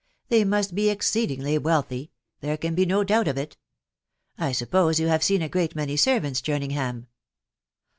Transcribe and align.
They 0.29 0.43
must 0.43 0.73
be 0.73 0.89
exceedingly 0.89 1.59
wealthy.... 1.59 2.09
there 2.39 2.57
can 2.57 2.73
be 2.73 2.87
no 2.87 3.03
doubt 3.03 3.27
of 3.27 3.37
it 3.37 3.55
I 4.35 4.51
suppose 4.51 4.99
you 4.99 5.05
have 5.09 5.23
seen 5.23 5.43
a 5.43 5.47
great 5.47 5.75
many 5.75 5.95
servants, 5.95 6.41
Jerningham 6.41 7.05